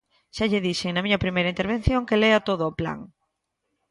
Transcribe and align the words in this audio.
Xa 0.35 0.43
lle 0.51 0.63
dixen 0.67 0.91
na 0.93 1.03
miña 1.05 1.23
primeira 1.25 1.53
intervención 1.53 2.07
que 2.07 2.19
lea 2.23 2.45
todo 2.49 2.63
o 2.69 2.75
plan. 2.79 2.99